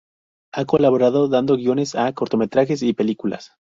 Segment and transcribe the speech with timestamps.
[0.53, 3.51] Ha colaborado dando guiones a cortometrajes y películas.